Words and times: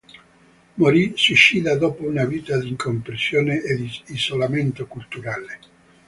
Morì 0.73 1.11
suicida 1.15 1.75
dopo 1.77 2.07
una 2.07 2.25
vita 2.25 2.57
di 2.57 2.69
incomprensioni 2.69 3.61
e 3.61 3.75
di 3.75 4.03
isolamento 4.07 4.87
culturale. 4.87 5.59